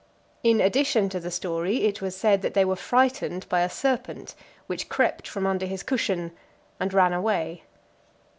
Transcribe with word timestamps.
In 0.43 0.59
addition 0.59 1.09
to 1.09 1.19
the 1.19 1.29
story, 1.29 1.83
it 1.83 2.01
was 2.01 2.15
said 2.17 2.41
that 2.41 2.55
they 2.55 2.65
were 2.65 2.75
frightened 2.75 3.47
by 3.49 3.61
a 3.61 3.69
serpent, 3.69 4.33
which 4.65 4.89
crept 4.89 5.27
from 5.27 5.45
under 5.45 5.67
his 5.67 5.83
cushion, 5.83 6.31
and 6.79 6.91
ran 6.91 7.13
away. 7.13 7.61